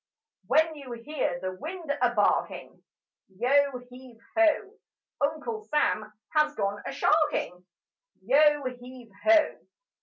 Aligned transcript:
When 0.47 0.73
you 0.73 0.93
hear 0.93 1.39
the 1.39 1.51
wind 1.53 1.95
a 2.01 2.09
barking, 2.15 2.81
Yo 3.37 3.77
heave 3.91 4.17
ho! 4.35 4.79
Uncle 5.23 5.61
Sam 5.69 6.11
has 6.33 6.55
gone 6.55 6.81
a 6.87 6.91
sharking: 6.91 7.63
Yo 8.25 8.63
heave 8.63 9.11
ho! 9.23 9.59